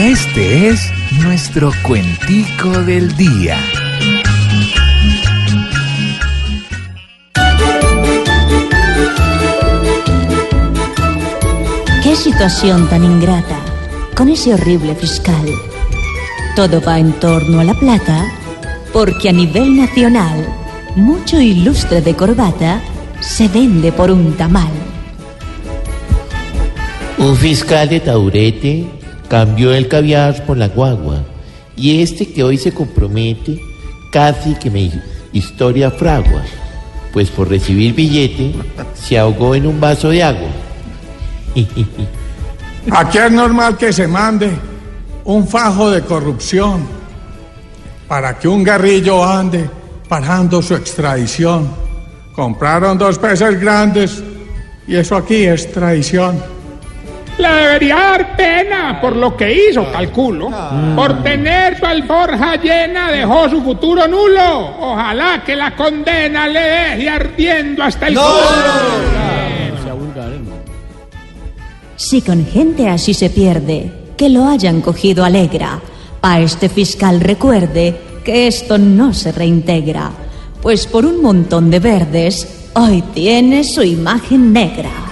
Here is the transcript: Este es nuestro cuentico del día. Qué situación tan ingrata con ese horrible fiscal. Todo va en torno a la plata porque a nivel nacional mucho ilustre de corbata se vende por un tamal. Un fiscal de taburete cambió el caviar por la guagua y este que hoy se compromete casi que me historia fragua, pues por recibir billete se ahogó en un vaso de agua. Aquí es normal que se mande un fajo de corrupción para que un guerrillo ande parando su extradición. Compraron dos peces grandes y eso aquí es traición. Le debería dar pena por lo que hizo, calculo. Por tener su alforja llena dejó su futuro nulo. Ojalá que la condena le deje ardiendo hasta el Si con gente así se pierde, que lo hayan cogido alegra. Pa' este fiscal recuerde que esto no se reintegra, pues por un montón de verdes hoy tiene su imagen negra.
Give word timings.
Este 0.00 0.68
es 0.68 0.90
nuestro 1.22 1.72
cuentico 1.82 2.70
del 2.70 3.14
día. 3.18 3.58
Qué 12.02 12.16
situación 12.16 12.88
tan 12.88 13.04
ingrata 13.04 13.58
con 14.16 14.30
ese 14.30 14.54
horrible 14.54 14.94
fiscal. 14.94 15.44
Todo 16.56 16.80
va 16.80 16.98
en 16.98 17.12
torno 17.20 17.60
a 17.60 17.64
la 17.64 17.74
plata 17.74 18.24
porque 18.94 19.28
a 19.28 19.32
nivel 19.32 19.76
nacional 19.76 20.46
mucho 20.96 21.38
ilustre 21.38 22.00
de 22.00 22.16
corbata 22.16 22.80
se 23.20 23.48
vende 23.48 23.92
por 23.92 24.10
un 24.10 24.32
tamal. 24.32 24.72
Un 27.18 27.36
fiscal 27.36 27.86
de 27.90 28.00
taburete 28.00 28.99
cambió 29.30 29.72
el 29.72 29.86
caviar 29.86 30.44
por 30.44 30.56
la 30.56 30.66
guagua 30.66 31.22
y 31.76 32.02
este 32.02 32.30
que 32.32 32.42
hoy 32.42 32.58
se 32.58 32.74
compromete 32.74 33.60
casi 34.10 34.56
que 34.56 34.68
me 34.70 34.90
historia 35.32 35.88
fragua, 35.92 36.42
pues 37.12 37.30
por 37.30 37.48
recibir 37.48 37.94
billete 37.94 38.52
se 38.92 39.16
ahogó 39.16 39.54
en 39.54 39.68
un 39.68 39.80
vaso 39.80 40.08
de 40.08 40.24
agua. 40.24 40.48
Aquí 42.90 43.18
es 43.18 43.30
normal 43.30 43.76
que 43.76 43.92
se 43.92 44.08
mande 44.08 44.50
un 45.24 45.46
fajo 45.46 45.90
de 45.90 46.02
corrupción 46.02 46.80
para 48.08 48.36
que 48.36 48.48
un 48.48 48.64
guerrillo 48.64 49.24
ande 49.24 49.70
parando 50.08 50.60
su 50.60 50.74
extradición. 50.74 51.70
Compraron 52.34 52.98
dos 52.98 53.16
peces 53.16 53.60
grandes 53.60 54.24
y 54.88 54.96
eso 54.96 55.14
aquí 55.14 55.44
es 55.44 55.70
traición. 55.70 56.59
Le 57.40 57.48
debería 57.48 57.94
dar 57.94 58.36
pena 58.36 59.00
por 59.00 59.16
lo 59.16 59.34
que 59.34 59.52
hizo, 59.52 59.90
calculo. 59.90 60.50
Por 60.94 61.22
tener 61.22 61.78
su 61.78 61.86
alforja 61.86 62.56
llena 62.56 63.10
dejó 63.10 63.48
su 63.48 63.62
futuro 63.62 64.06
nulo. 64.06 64.76
Ojalá 64.78 65.42
que 65.44 65.56
la 65.56 65.74
condena 65.74 66.46
le 66.46 66.60
deje 66.60 67.08
ardiendo 67.08 67.82
hasta 67.82 68.08
el 68.08 68.18
Si 71.96 72.20
con 72.20 72.44
gente 72.44 72.88
así 72.88 73.14
se 73.14 73.30
pierde, 73.30 73.90
que 74.16 74.28
lo 74.28 74.46
hayan 74.46 74.82
cogido 74.82 75.24
alegra. 75.24 75.80
Pa' 76.20 76.40
este 76.40 76.68
fiscal 76.68 77.20
recuerde 77.20 77.98
que 78.22 78.46
esto 78.46 78.76
no 78.76 79.14
se 79.14 79.32
reintegra, 79.32 80.10
pues 80.60 80.86
por 80.86 81.06
un 81.06 81.22
montón 81.22 81.70
de 81.70 81.78
verdes 81.78 82.68
hoy 82.74 83.02
tiene 83.14 83.64
su 83.64 83.82
imagen 83.82 84.52
negra. 84.52 85.09